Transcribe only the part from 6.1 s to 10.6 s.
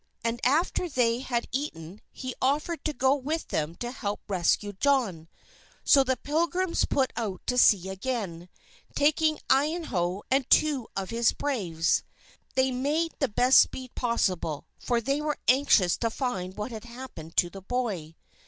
Pilgrims put out to sea again, taking Iyanough and